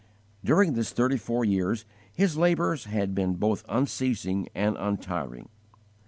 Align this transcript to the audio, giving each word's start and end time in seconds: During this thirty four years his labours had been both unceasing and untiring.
During 0.43 0.73
this 0.73 0.89
thirty 0.89 1.15
four 1.17 1.45
years 1.45 1.85
his 2.11 2.35
labours 2.35 2.85
had 2.85 3.13
been 3.13 3.35
both 3.35 3.63
unceasing 3.69 4.49
and 4.55 4.75
untiring. 4.77 5.47